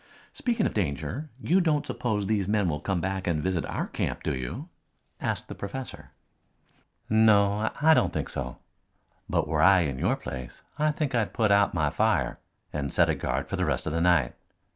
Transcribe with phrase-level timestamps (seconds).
[0.33, 4.23] "Speaking of danger, you don't suppose these men will come back and visit our camp,
[4.23, 4.67] do you?"
[5.19, 6.09] asked the professor.
[7.07, 8.57] "No, I don't think so.
[9.29, 12.39] But were I in your place I think I'd put out my fire
[12.73, 14.33] and set a guard for the rest of the night.